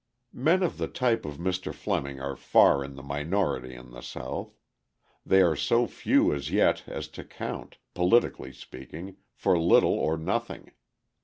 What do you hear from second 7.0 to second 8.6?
to count, politically